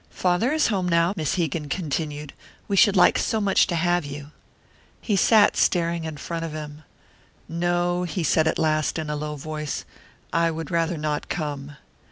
[0.09, 2.33] "Father is home now," Miss Hegan continued.
[2.67, 4.31] "We should like so much to have you."
[4.99, 6.81] He sat staring in front of him.
[7.47, 9.85] "No," he said at last, in a low voice.
[10.33, 11.77] "I would rather not come."